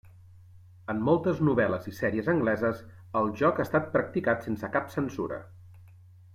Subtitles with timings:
[0.93, 2.81] En moltes novel·les i sèries angleses,
[3.21, 5.43] el joc ha estat practicat sense cap censura.